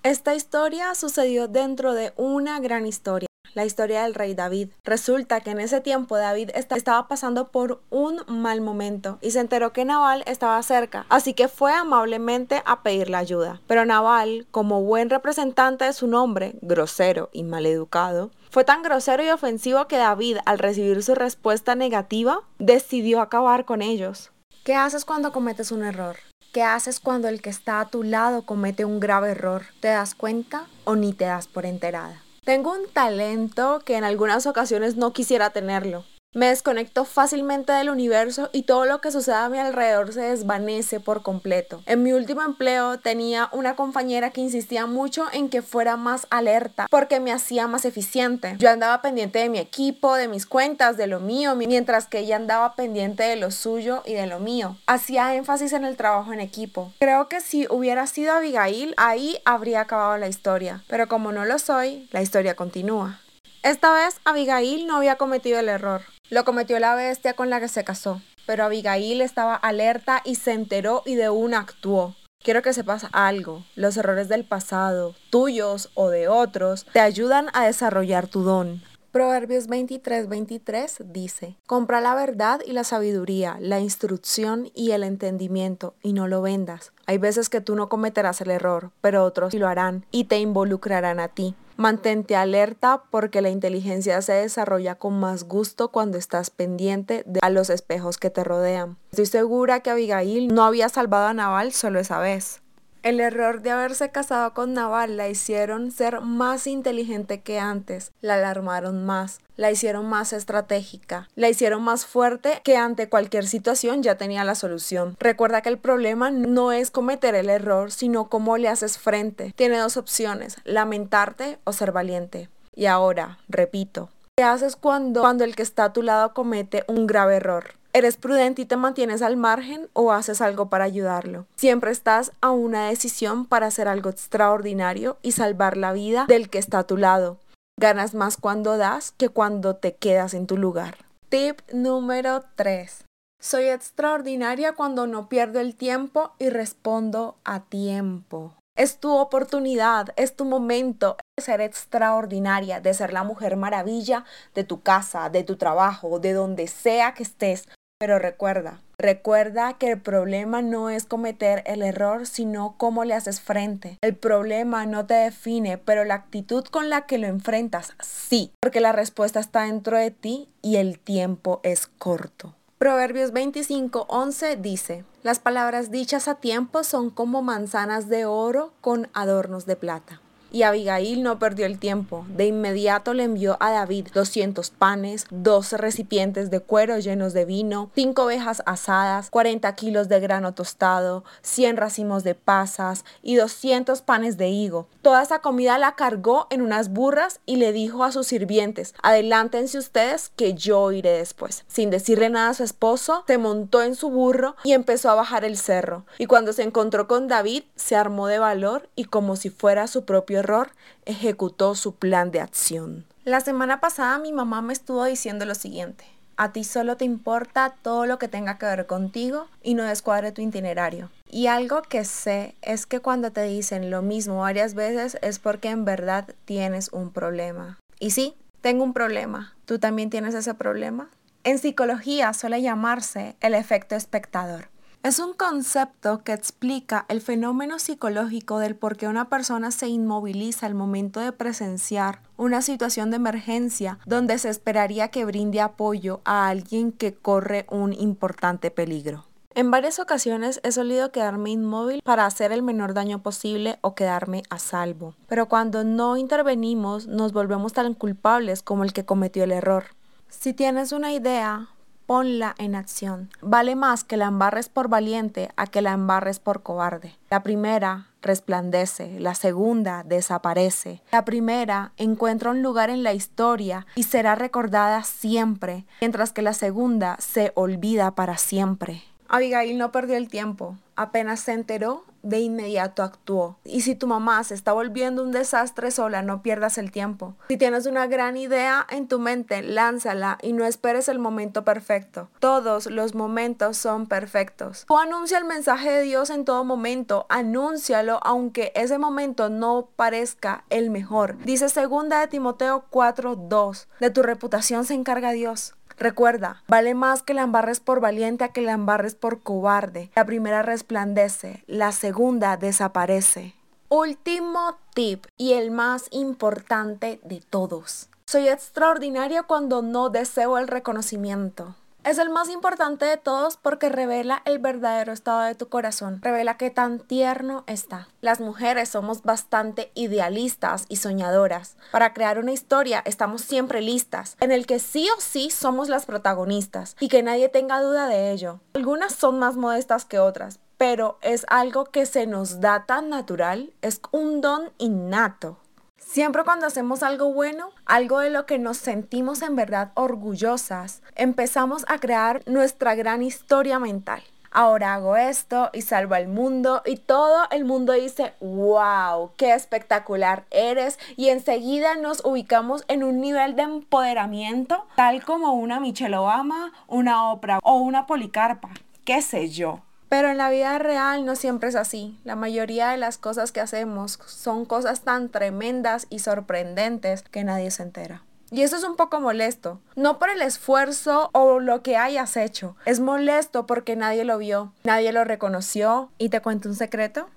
Esta 0.06 0.36
historia 0.36 0.94
sucedió 0.94 1.48
dentro 1.48 1.92
de 1.92 2.12
una 2.14 2.60
gran 2.60 2.86
historia 2.86 3.26
la 3.54 3.64
historia 3.64 4.04
del 4.04 4.14
rey 4.14 4.34
David. 4.34 4.68
Resulta 4.84 5.40
que 5.40 5.50
en 5.50 5.58
ese 5.58 5.80
tiempo 5.80 6.16
David 6.16 6.50
estaba 6.54 7.08
pasando 7.08 7.48
por 7.48 7.82
un 7.90 8.20
mal 8.28 8.60
momento 8.60 9.18
y 9.20 9.32
se 9.32 9.40
enteró 9.40 9.72
que 9.72 9.84
Naval 9.84 10.22
estaba 10.26 10.62
cerca, 10.62 11.06
así 11.08 11.34
que 11.34 11.48
fue 11.48 11.72
amablemente 11.72 12.62
a 12.66 12.84
pedirle 12.84 13.16
ayuda. 13.16 13.60
Pero 13.66 13.84
Naval, 13.84 14.46
como 14.52 14.82
buen 14.82 15.10
representante 15.10 15.86
de 15.86 15.92
su 15.92 16.06
nombre, 16.06 16.54
grosero 16.62 17.28
y 17.32 17.42
maleducado, 17.42 18.30
fue 18.48 18.62
tan 18.62 18.84
grosero 18.84 19.24
y 19.24 19.30
ofensivo 19.30 19.88
que 19.88 19.96
David, 19.96 20.36
al 20.44 20.60
recibir 20.60 21.02
su 21.02 21.16
respuesta 21.16 21.74
negativa, 21.74 22.42
decidió 22.60 23.20
acabar 23.20 23.64
con 23.64 23.82
ellos. 23.82 24.30
¿Qué 24.62 24.76
haces 24.76 25.04
cuando 25.04 25.32
cometes 25.32 25.72
un 25.72 25.82
error? 25.82 26.16
¿Qué 26.56 26.62
haces 26.62 27.00
cuando 27.00 27.28
el 27.28 27.42
que 27.42 27.50
está 27.50 27.80
a 27.80 27.88
tu 27.90 28.02
lado 28.02 28.46
comete 28.46 28.86
un 28.86 28.98
grave 28.98 29.32
error? 29.32 29.66
¿Te 29.80 29.88
das 29.88 30.14
cuenta 30.14 30.64
o 30.84 30.96
ni 30.96 31.12
te 31.12 31.26
das 31.26 31.48
por 31.48 31.66
enterada? 31.66 32.22
Tengo 32.46 32.72
un 32.72 32.88
talento 32.90 33.82
que 33.84 33.98
en 33.98 34.04
algunas 34.04 34.46
ocasiones 34.46 34.96
no 34.96 35.12
quisiera 35.12 35.50
tenerlo. 35.50 36.06
Me 36.36 36.48
desconecto 36.48 37.06
fácilmente 37.06 37.72
del 37.72 37.88
universo 37.88 38.50
y 38.52 38.64
todo 38.64 38.84
lo 38.84 39.00
que 39.00 39.10
sucede 39.10 39.36
a 39.36 39.48
mi 39.48 39.58
alrededor 39.58 40.12
se 40.12 40.20
desvanece 40.20 41.00
por 41.00 41.22
completo. 41.22 41.82
En 41.86 42.02
mi 42.02 42.12
último 42.12 42.42
empleo 42.42 42.98
tenía 42.98 43.48
una 43.52 43.74
compañera 43.74 44.28
que 44.28 44.42
insistía 44.42 44.84
mucho 44.84 45.24
en 45.32 45.48
que 45.48 45.62
fuera 45.62 45.96
más 45.96 46.26
alerta 46.28 46.88
porque 46.90 47.20
me 47.20 47.32
hacía 47.32 47.68
más 47.68 47.86
eficiente. 47.86 48.54
Yo 48.58 48.68
andaba 48.68 49.00
pendiente 49.00 49.38
de 49.38 49.48
mi 49.48 49.58
equipo, 49.58 50.14
de 50.14 50.28
mis 50.28 50.44
cuentas, 50.44 50.98
de 50.98 51.06
lo 51.06 51.20
mío, 51.20 51.54
mientras 51.54 52.06
que 52.06 52.18
ella 52.18 52.36
andaba 52.36 52.74
pendiente 52.74 53.22
de 53.22 53.36
lo 53.36 53.50
suyo 53.50 54.02
y 54.04 54.12
de 54.12 54.26
lo 54.26 54.38
mío. 54.38 54.76
Hacía 54.86 55.34
énfasis 55.36 55.72
en 55.72 55.84
el 55.86 55.96
trabajo 55.96 56.34
en 56.34 56.40
equipo. 56.40 56.92
Creo 56.98 57.30
que 57.30 57.40
si 57.40 57.66
hubiera 57.70 58.06
sido 58.06 58.34
Abigail, 58.34 58.92
ahí 58.98 59.38
habría 59.46 59.80
acabado 59.80 60.18
la 60.18 60.28
historia. 60.28 60.84
Pero 60.86 61.08
como 61.08 61.32
no 61.32 61.46
lo 61.46 61.58
soy, 61.58 62.10
la 62.12 62.20
historia 62.20 62.56
continúa. 62.56 63.20
Esta 63.62 63.92
vez 63.92 64.20
Abigail 64.24 64.86
no 64.86 64.98
había 64.98 65.16
cometido 65.16 65.58
el 65.58 65.70
error. 65.70 66.02
Lo 66.28 66.44
cometió 66.44 66.80
la 66.80 66.96
bestia 66.96 67.34
con 67.34 67.50
la 67.50 67.60
que 67.60 67.68
se 67.68 67.84
casó, 67.84 68.20
pero 68.46 68.64
Abigail 68.64 69.20
estaba 69.20 69.54
alerta 69.54 70.22
y 70.24 70.34
se 70.34 70.52
enteró 70.52 71.02
y 71.06 71.14
de 71.14 71.30
una 71.30 71.60
actuó. 71.60 72.16
Quiero 72.42 72.62
que 72.62 72.72
sepas 72.72 73.06
algo, 73.12 73.64
los 73.76 73.96
errores 73.96 74.28
del 74.28 74.44
pasado, 74.44 75.14
tuyos 75.30 75.90
o 75.94 76.10
de 76.10 76.26
otros, 76.26 76.84
te 76.92 76.98
ayudan 76.98 77.46
a 77.52 77.64
desarrollar 77.64 78.26
tu 78.26 78.42
don. 78.42 78.82
Proverbios 79.12 79.68
23, 79.68 80.28
23 80.28 80.96
dice, 81.06 81.56
compra 81.66 82.00
la 82.00 82.16
verdad 82.16 82.60
y 82.66 82.72
la 82.72 82.82
sabiduría, 82.82 83.56
la 83.60 83.78
instrucción 83.78 84.70
y 84.74 84.90
el 84.90 85.04
entendimiento, 85.04 85.94
y 86.02 86.12
no 86.12 86.26
lo 86.26 86.42
vendas. 86.42 86.92
Hay 87.06 87.18
veces 87.18 87.48
que 87.48 87.60
tú 87.60 87.76
no 87.76 87.88
cometerás 87.88 88.40
el 88.40 88.50
error, 88.50 88.90
pero 89.00 89.22
otros 89.22 89.52
sí 89.52 89.58
lo 89.60 89.68
harán 89.68 90.04
y 90.10 90.24
te 90.24 90.38
involucrarán 90.38 91.20
a 91.20 91.28
ti. 91.28 91.54
Mantente 91.76 92.36
alerta 92.36 93.02
porque 93.10 93.42
la 93.42 93.50
inteligencia 93.50 94.22
se 94.22 94.32
desarrolla 94.32 94.94
con 94.94 95.20
más 95.20 95.44
gusto 95.44 95.88
cuando 95.88 96.16
estás 96.16 96.50
pendiente 96.50 97.22
de 97.26 97.40
a 97.42 97.50
los 97.50 97.68
espejos 97.68 98.16
que 98.16 98.30
te 98.30 98.44
rodean. 98.44 98.96
Estoy 99.10 99.26
segura 99.26 99.80
que 99.80 99.90
Abigail 99.90 100.48
no 100.48 100.64
había 100.64 100.88
salvado 100.88 101.26
a 101.26 101.34
Naval 101.34 101.72
solo 101.72 102.00
esa 102.00 102.18
vez. 102.18 102.62
El 103.06 103.20
error 103.20 103.62
de 103.62 103.70
haberse 103.70 104.10
casado 104.10 104.52
con 104.52 104.72
Naval 104.72 105.16
la 105.16 105.28
hicieron 105.28 105.92
ser 105.92 106.22
más 106.22 106.66
inteligente 106.66 107.40
que 107.40 107.60
antes, 107.60 108.10
la 108.20 108.34
alarmaron 108.34 109.06
más, 109.06 109.38
la 109.54 109.70
hicieron 109.70 110.08
más 110.08 110.32
estratégica, 110.32 111.28
la 111.36 111.48
hicieron 111.48 111.84
más 111.84 112.04
fuerte 112.04 112.60
que 112.64 112.76
ante 112.76 113.08
cualquier 113.08 113.46
situación 113.46 114.02
ya 114.02 114.16
tenía 114.16 114.42
la 114.42 114.56
solución. 114.56 115.16
Recuerda 115.20 115.60
que 115.60 115.68
el 115.68 115.78
problema 115.78 116.32
no 116.32 116.72
es 116.72 116.90
cometer 116.90 117.36
el 117.36 117.48
error, 117.48 117.92
sino 117.92 118.28
cómo 118.28 118.56
le 118.56 118.66
haces 118.66 118.98
frente. 118.98 119.52
Tiene 119.54 119.78
dos 119.78 119.96
opciones, 119.96 120.56
lamentarte 120.64 121.60
o 121.62 121.72
ser 121.72 121.92
valiente. 121.92 122.48
Y 122.74 122.86
ahora, 122.86 123.38
repito, 123.48 124.10
¿qué 124.34 124.42
haces 124.42 124.74
cuando, 124.74 125.20
cuando 125.20 125.44
el 125.44 125.54
que 125.54 125.62
está 125.62 125.84
a 125.84 125.92
tu 125.92 126.02
lado 126.02 126.34
comete 126.34 126.82
un 126.88 127.06
grave 127.06 127.36
error? 127.36 127.76
¿Eres 127.96 128.18
prudente 128.18 128.60
y 128.60 128.66
te 128.66 128.76
mantienes 128.76 129.22
al 129.22 129.38
margen 129.38 129.88
o 129.94 130.12
haces 130.12 130.42
algo 130.42 130.68
para 130.68 130.84
ayudarlo? 130.84 131.46
Siempre 131.56 131.90
estás 131.90 132.30
a 132.42 132.50
una 132.50 132.90
decisión 132.90 133.46
para 133.46 133.68
hacer 133.68 133.88
algo 133.88 134.10
extraordinario 134.10 135.16
y 135.22 135.32
salvar 135.32 135.78
la 135.78 135.94
vida 135.94 136.26
del 136.28 136.50
que 136.50 136.58
está 136.58 136.80
a 136.80 136.86
tu 136.86 136.98
lado. 136.98 137.38
Ganas 137.80 138.12
más 138.12 138.36
cuando 138.36 138.76
das 138.76 139.12
que 139.12 139.30
cuando 139.30 139.76
te 139.76 139.94
quedas 139.94 140.34
en 140.34 140.46
tu 140.46 140.58
lugar. 140.58 141.06
Tip 141.30 141.60
número 141.72 142.44
3. 142.56 143.06
Soy 143.40 143.64
extraordinaria 143.68 144.74
cuando 144.74 145.06
no 145.06 145.30
pierdo 145.30 145.60
el 145.60 145.74
tiempo 145.74 146.34
y 146.38 146.50
respondo 146.50 147.38
a 147.46 147.60
tiempo. 147.60 148.52
Es 148.76 148.98
tu 148.98 149.16
oportunidad, 149.16 150.08
es 150.16 150.36
tu 150.36 150.44
momento 150.44 151.16
de 151.34 151.42
ser 151.42 151.62
extraordinaria, 151.62 152.78
de 152.78 152.92
ser 152.92 153.14
la 153.14 153.24
mujer 153.24 153.56
maravilla 153.56 154.26
de 154.54 154.64
tu 154.64 154.82
casa, 154.82 155.30
de 155.30 155.44
tu 155.44 155.56
trabajo, 155.56 156.18
de 156.18 156.34
donde 156.34 156.66
sea 156.66 157.14
que 157.14 157.22
estés. 157.22 157.66
Pero 157.98 158.18
recuerda, 158.18 158.82
recuerda 158.98 159.78
que 159.78 159.92
el 159.92 160.00
problema 160.00 160.60
no 160.60 160.90
es 160.90 161.06
cometer 161.06 161.62
el 161.64 161.80
error, 161.80 162.26
sino 162.26 162.74
cómo 162.76 163.04
le 163.04 163.14
haces 163.14 163.40
frente. 163.40 163.96
El 164.02 164.14
problema 164.14 164.84
no 164.84 165.06
te 165.06 165.14
define, 165.14 165.78
pero 165.78 166.04
la 166.04 166.14
actitud 166.14 166.64
con 166.64 166.90
la 166.90 167.06
que 167.06 167.16
lo 167.16 167.26
enfrentas, 167.26 167.94
sí, 168.00 168.52
porque 168.60 168.82
la 168.82 168.92
respuesta 168.92 169.40
está 169.40 169.62
dentro 169.62 169.96
de 169.96 170.10
ti 170.10 170.50
y 170.60 170.76
el 170.76 170.98
tiempo 170.98 171.60
es 171.62 171.86
corto. 171.86 172.54
Proverbios 172.76 173.32
25:11 173.32 174.60
dice, 174.60 175.06
las 175.22 175.38
palabras 175.38 175.90
dichas 175.90 176.28
a 176.28 176.34
tiempo 176.34 176.84
son 176.84 177.08
como 177.08 177.40
manzanas 177.40 178.10
de 178.10 178.26
oro 178.26 178.74
con 178.82 179.08
adornos 179.14 179.64
de 179.64 179.76
plata. 179.76 180.20
Y 180.52 180.62
Abigail 180.62 181.22
no 181.22 181.38
perdió 181.38 181.66
el 181.66 181.78
tiempo. 181.78 182.24
De 182.28 182.46
inmediato 182.46 183.14
le 183.14 183.24
envió 183.24 183.56
a 183.60 183.70
David 183.72 184.08
200 184.14 184.70
panes, 184.70 185.26
12 185.30 185.76
recipientes 185.76 186.50
de 186.50 186.60
cuero 186.60 186.98
llenos 186.98 187.32
de 187.32 187.44
vino, 187.44 187.90
5 187.94 188.24
ovejas 188.24 188.62
asadas, 188.66 189.30
40 189.30 189.74
kilos 189.74 190.08
de 190.08 190.20
grano 190.20 190.54
tostado, 190.54 191.24
100 191.42 191.76
racimos 191.76 192.24
de 192.24 192.34
pasas 192.34 193.04
y 193.22 193.36
200 193.36 194.02
panes 194.02 194.36
de 194.36 194.48
higo. 194.48 194.86
Toda 195.02 195.22
esa 195.22 195.40
comida 195.40 195.78
la 195.78 195.94
cargó 195.94 196.46
en 196.50 196.62
unas 196.62 196.90
burras 196.90 197.40
y 197.46 197.56
le 197.56 197.72
dijo 197.72 198.04
a 198.04 198.12
sus 198.12 198.26
sirvientes, 198.26 198.94
adelántense 199.02 199.78
ustedes 199.78 200.30
que 200.36 200.54
yo 200.54 200.92
iré 200.92 201.10
después. 201.10 201.64
Sin 201.68 201.90
decirle 201.90 202.30
nada 202.30 202.50
a 202.50 202.54
su 202.54 202.64
esposo, 202.64 203.24
se 203.26 203.38
montó 203.38 203.82
en 203.82 203.94
su 203.94 204.10
burro 204.10 204.56
y 204.64 204.72
empezó 204.72 205.10
a 205.10 205.14
bajar 205.14 205.44
el 205.44 205.56
cerro. 205.56 206.04
Y 206.18 206.26
cuando 206.26 206.52
se 206.52 206.62
encontró 206.62 207.06
con 207.06 207.28
David, 207.28 207.64
se 207.74 207.96
armó 207.96 208.26
de 208.26 208.38
valor 208.38 208.88
y 208.96 209.04
como 209.04 209.36
si 209.36 209.50
fuera 209.50 209.86
su 209.86 210.04
propio 210.04 210.35
error, 210.38 210.70
ejecutó 211.04 211.74
su 211.74 211.94
plan 211.94 212.30
de 212.30 212.40
acción. 212.40 213.04
La 213.24 213.40
semana 213.40 213.80
pasada 213.80 214.18
mi 214.18 214.32
mamá 214.32 214.62
me 214.62 214.72
estuvo 214.72 215.04
diciendo 215.04 215.44
lo 215.44 215.54
siguiente. 215.54 216.04
A 216.36 216.52
ti 216.52 216.64
solo 216.64 216.96
te 216.96 217.06
importa 217.06 217.74
todo 217.82 218.04
lo 218.04 218.18
que 218.18 218.28
tenga 218.28 218.58
que 218.58 218.66
ver 218.66 218.86
contigo 218.86 219.48
y 219.62 219.74
no 219.74 219.84
descuadre 219.84 220.32
tu 220.32 220.42
itinerario. 220.42 221.10
Y 221.30 221.46
algo 221.46 221.82
que 221.82 222.04
sé 222.04 222.54
es 222.60 222.86
que 222.86 223.00
cuando 223.00 223.32
te 223.32 223.42
dicen 223.42 223.90
lo 223.90 224.02
mismo 224.02 224.40
varias 224.40 224.74
veces 224.74 225.16
es 225.22 225.38
porque 225.38 225.70
en 225.70 225.84
verdad 225.84 226.28
tienes 226.44 226.90
un 226.92 227.10
problema. 227.10 227.78
Y 227.98 228.10
sí, 228.10 228.34
tengo 228.60 228.84
un 228.84 228.92
problema. 228.92 229.54
¿Tú 229.64 229.78
también 229.78 230.10
tienes 230.10 230.34
ese 230.34 230.52
problema? 230.52 231.08
En 231.42 231.58
psicología 231.58 232.32
suele 232.34 232.60
llamarse 232.60 233.36
el 233.40 233.54
efecto 233.54 233.94
espectador. 233.94 234.68
Es 235.06 235.20
un 235.20 235.34
concepto 235.34 236.24
que 236.24 236.32
explica 236.32 237.06
el 237.08 237.20
fenómeno 237.20 237.78
psicológico 237.78 238.58
del 238.58 238.74
por 238.74 238.96
qué 238.96 239.06
una 239.06 239.28
persona 239.28 239.70
se 239.70 239.86
inmoviliza 239.86 240.66
al 240.66 240.74
momento 240.74 241.20
de 241.20 241.30
presenciar 241.30 242.22
una 242.36 242.60
situación 242.60 243.10
de 243.10 243.18
emergencia 243.18 244.00
donde 244.04 244.36
se 244.36 244.48
esperaría 244.48 245.12
que 245.12 245.24
brinde 245.24 245.60
apoyo 245.60 246.22
a 246.24 246.48
alguien 246.48 246.90
que 246.90 247.14
corre 247.14 247.66
un 247.70 247.92
importante 247.92 248.72
peligro. 248.72 249.26
En 249.54 249.70
varias 249.70 250.00
ocasiones 250.00 250.58
he 250.64 250.72
solido 250.72 251.12
quedarme 251.12 251.50
inmóvil 251.50 252.02
para 252.02 252.26
hacer 252.26 252.50
el 252.50 252.64
menor 252.64 252.92
daño 252.92 253.22
posible 253.22 253.78
o 253.82 253.94
quedarme 253.94 254.42
a 254.50 254.58
salvo, 254.58 255.14
pero 255.28 255.46
cuando 255.46 255.84
no 255.84 256.16
intervenimos 256.16 257.06
nos 257.06 257.32
volvemos 257.32 257.72
tan 257.72 257.94
culpables 257.94 258.60
como 258.60 258.82
el 258.82 258.92
que 258.92 259.04
cometió 259.04 259.44
el 259.44 259.52
error. 259.52 259.84
Si 260.28 260.52
tienes 260.52 260.90
una 260.90 261.12
idea, 261.12 261.68
ponla 262.06 262.54
en 262.58 262.74
acción. 262.74 263.28
Vale 263.42 263.76
más 263.76 264.04
que 264.04 264.16
la 264.16 264.26
embarres 264.26 264.68
por 264.68 264.88
valiente 264.88 265.50
a 265.56 265.66
que 265.66 265.82
la 265.82 265.92
embarres 265.92 266.38
por 266.38 266.62
cobarde. 266.62 267.16
La 267.30 267.42
primera 267.42 268.06
resplandece, 268.22 269.20
la 269.20 269.34
segunda 269.34 270.02
desaparece. 270.04 271.02
La 271.12 271.24
primera 271.24 271.92
encuentra 271.96 272.50
un 272.50 272.62
lugar 272.62 272.90
en 272.90 273.02
la 273.02 273.12
historia 273.12 273.86
y 273.94 274.04
será 274.04 274.34
recordada 274.34 275.04
siempre, 275.04 275.84
mientras 276.00 276.32
que 276.32 276.42
la 276.42 276.52
segunda 276.52 277.16
se 277.20 277.52
olvida 277.54 278.14
para 278.14 278.38
siempre. 278.38 279.02
Abigail 279.28 279.76
no 279.76 279.90
perdió 279.90 280.16
el 280.16 280.28
tiempo. 280.28 280.76
Apenas 280.94 281.40
se 281.40 281.52
enteró, 281.52 282.04
de 282.28 282.40
inmediato 282.40 283.02
actuó. 283.02 283.58
Y 283.64 283.82
si 283.82 283.94
tu 283.94 284.06
mamá 284.06 284.42
se 284.44 284.54
está 284.54 284.72
volviendo 284.72 285.22
un 285.22 285.32
desastre 285.32 285.90
sola, 285.90 286.22
no 286.22 286.42
pierdas 286.42 286.78
el 286.78 286.90
tiempo. 286.90 287.34
Si 287.48 287.56
tienes 287.56 287.86
una 287.86 288.06
gran 288.06 288.36
idea 288.36 288.86
en 288.90 289.08
tu 289.08 289.18
mente, 289.18 289.62
lánzala 289.62 290.38
y 290.42 290.52
no 290.52 290.64
esperes 290.64 291.08
el 291.08 291.18
momento 291.18 291.64
perfecto. 291.64 292.28
Todos 292.40 292.86
los 292.86 293.14
momentos 293.14 293.76
son 293.76 294.06
perfectos. 294.06 294.84
Tú 294.86 294.98
anuncia 294.98 295.38
el 295.38 295.44
mensaje 295.44 295.90
de 295.90 296.02
Dios 296.02 296.30
en 296.30 296.44
todo 296.44 296.64
momento, 296.64 297.26
anúncialo 297.28 298.20
aunque 298.22 298.72
ese 298.74 298.98
momento 298.98 299.48
no 299.48 299.88
parezca 299.96 300.64
el 300.70 300.90
mejor. 300.90 301.38
Dice 301.44 301.68
segunda 301.68 302.20
de 302.20 302.28
Timoteo 302.28 302.84
4:2, 302.90 303.86
de 304.00 304.10
tu 304.10 304.22
reputación 304.22 304.84
se 304.84 304.94
encarga 304.94 305.32
Dios. 305.32 305.74
Recuerda, 305.98 306.62
vale 306.68 306.94
más 306.94 307.22
que 307.22 307.34
la 307.34 307.42
embarres 307.42 307.80
por 307.80 308.00
valiente 308.00 308.44
a 308.44 308.48
que 308.48 308.60
la 308.60 308.72
embarres 308.72 309.14
por 309.14 309.40
cobarde. 309.40 310.10
La 310.14 310.26
primera 310.26 310.62
resplandece, 310.62 311.64
la 311.66 311.92
segunda 311.92 312.56
desaparece. 312.56 313.54
Último 313.88 314.78
tip 314.94 315.26
y 315.36 315.52
el 315.52 315.70
más 315.70 316.08
importante 316.10 317.20
de 317.22 317.40
todos. 317.40 318.08
Soy 318.26 318.48
extraordinaria 318.48 319.44
cuando 319.44 319.82
no 319.82 320.10
deseo 320.10 320.58
el 320.58 320.66
reconocimiento. 320.66 321.76
Es 322.06 322.18
el 322.18 322.30
más 322.30 322.48
importante 322.50 323.04
de 323.04 323.16
todos 323.16 323.56
porque 323.56 323.88
revela 323.88 324.40
el 324.44 324.60
verdadero 324.60 325.12
estado 325.12 325.40
de 325.40 325.56
tu 325.56 325.68
corazón, 325.68 326.20
revela 326.22 326.56
qué 326.56 326.70
tan 326.70 327.00
tierno 327.00 327.64
está. 327.66 328.06
Las 328.20 328.38
mujeres 328.38 328.90
somos 328.90 329.24
bastante 329.24 329.90
idealistas 329.96 330.84
y 330.88 330.98
soñadoras. 330.98 331.76
Para 331.90 332.14
crear 332.14 332.38
una 332.38 332.52
historia 332.52 333.02
estamos 333.04 333.40
siempre 333.42 333.80
listas, 333.80 334.36
en 334.38 334.52
el 334.52 334.66
que 334.66 334.78
sí 334.78 335.08
o 335.16 335.20
sí 335.20 335.50
somos 335.50 335.88
las 335.88 336.06
protagonistas 336.06 336.94
y 337.00 337.08
que 337.08 337.24
nadie 337.24 337.48
tenga 337.48 337.82
duda 337.82 338.06
de 338.06 338.30
ello. 338.30 338.60
Algunas 338.74 339.12
son 339.12 339.40
más 339.40 339.56
modestas 339.56 340.04
que 340.04 340.20
otras, 340.20 340.60
pero 340.76 341.18
es 341.22 341.44
algo 341.48 341.86
que 341.86 342.06
se 342.06 342.28
nos 342.28 342.60
da 342.60 342.86
tan 342.86 343.08
natural, 343.08 343.72
es 343.82 344.00
un 344.12 344.40
don 344.40 344.70
innato. 344.78 345.58
Siempre 346.06 346.44
cuando 346.44 346.66
hacemos 346.66 347.02
algo 347.02 347.32
bueno, 347.32 347.70
algo 347.84 348.20
de 348.20 348.30
lo 348.30 348.46
que 348.46 348.58
nos 348.58 348.76
sentimos 348.76 349.42
en 349.42 349.56
verdad 349.56 349.90
orgullosas, 349.94 351.02
empezamos 351.16 351.84
a 351.88 351.98
crear 351.98 352.42
nuestra 352.46 352.94
gran 352.94 353.22
historia 353.22 353.80
mental. 353.80 354.22
Ahora 354.52 354.94
hago 354.94 355.16
esto 355.16 355.68
y 355.74 355.82
salvo 355.82 356.14
al 356.14 356.28
mundo 356.28 356.80
y 356.86 356.96
todo 356.96 357.48
el 357.50 357.64
mundo 357.64 357.92
dice, 357.92 358.34
wow, 358.40 359.32
qué 359.36 359.52
espectacular 359.52 360.46
eres 360.50 360.98
y 361.16 361.28
enseguida 361.28 361.96
nos 361.96 362.24
ubicamos 362.24 362.84
en 362.86 363.02
un 363.02 363.20
nivel 363.20 363.56
de 363.56 363.62
empoderamiento 363.62 364.86
tal 364.94 365.24
como 365.24 365.54
una 365.54 365.80
Michelle 365.80 366.16
Obama, 366.16 366.72
una 366.86 367.30
Oprah 367.32 367.58
o 367.64 367.78
una 367.78 368.06
Policarpa, 368.06 368.70
qué 369.04 369.20
sé 369.22 369.50
yo. 369.50 369.80
Pero 370.08 370.30
en 370.30 370.38
la 370.38 370.50
vida 370.50 370.78
real 370.78 371.24
no 371.24 371.36
siempre 371.36 371.68
es 371.68 371.74
así. 371.74 372.18
La 372.24 372.36
mayoría 372.36 372.88
de 372.90 372.96
las 372.96 373.18
cosas 373.18 373.52
que 373.52 373.60
hacemos 373.60 374.18
son 374.26 374.64
cosas 374.64 375.02
tan 375.02 375.28
tremendas 375.28 376.06
y 376.10 376.20
sorprendentes 376.20 377.22
que 377.22 377.44
nadie 377.44 377.70
se 377.70 377.82
entera. 377.82 378.22
Y 378.50 378.62
eso 378.62 378.76
es 378.76 378.84
un 378.84 378.94
poco 378.94 379.20
molesto, 379.20 379.80
no 379.96 380.20
por 380.20 380.30
el 380.30 380.40
esfuerzo 380.40 381.30
o 381.32 381.58
lo 381.58 381.82
que 381.82 381.96
hayas 381.96 382.36
hecho, 382.36 382.76
es 382.84 383.00
molesto 383.00 383.66
porque 383.66 383.96
nadie 383.96 384.24
lo 384.24 384.38
vio, 384.38 384.72
nadie 384.84 385.10
lo 385.10 385.24
reconoció. 385.24 386.10
¿Y 386.16 386.28
te 386.28 386.40
cuento 386.40 386.68
un 386.68 386.76
secreto? 386.76 387.28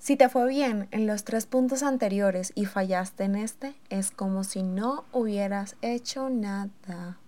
Si 0.00 0.16
te 0.16 0.28
fue 0.28 0.48
bien 0.48 0.88
en 0.90 1.06
los 1.06 1.22
tres 1.22 1.46
puntos 1.46 1.84
anteriores 1.84 2.52
y 2.56 2.66
fallaste 2.66 3.24
en 3.24 3.36
este, 3.36 3.74
es 3.88 4.10
como 4.10 4.42
si 4.42 4.64
no 4.64 5.04
hubieras 5.12 5.76
hecho 5.80 6.28
nada. 6.28 7.18